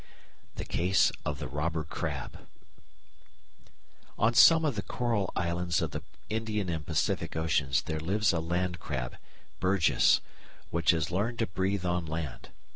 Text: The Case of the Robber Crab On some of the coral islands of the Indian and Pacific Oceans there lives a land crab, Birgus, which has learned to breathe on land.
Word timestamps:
The 0.55 0.65
Case 0.65 1.11
of 1.27 1.37
the 1.37 1.47
Robber 1.47 1.83
Crab 1.83 2.47
On 4.17 4.33
some 4.33 4.65
of 4.65 4.73
the 4.75 4.81
coral 4.81 5.31
islands 5.35 5.79
of 5.79 5.91
the 5.91 6.01
Indian 6.27 6.69
and 6.69 6.83
Pacific 6.83 7.35
Oceans 7.35 7.83
there 7.83 7.99
lives 7.99 8.33
a 8.33 8.39
land 8.39 8.79
crab, 8.79 9.17
Birgus, 9.59 10.19
which 10.71 10.89
has 10.89 11.11
learned 11.11 11.37
to 11.37 11.45
breathe 11.45 11.85
on 11.85 12.07
land. 12.07 12.49